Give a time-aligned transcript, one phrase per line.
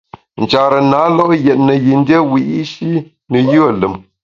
[0.41, 2.89] Nchare na lo’ yètne yin dié wiyi’shi
[3.29, 3.95] ne yùe lùm.